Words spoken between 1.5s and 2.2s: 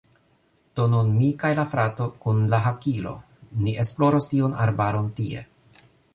la frato